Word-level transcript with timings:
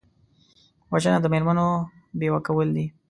وژنه 0.91 1.19
د 1.21 1.25
مېرمنو 1.33 1.67
بیوه 2.19 2.39
کول 2.47 2.67
دي 2.75 2.85